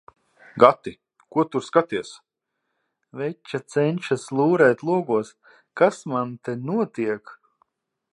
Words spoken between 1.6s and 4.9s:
skaties? Veča cenšas lūrēt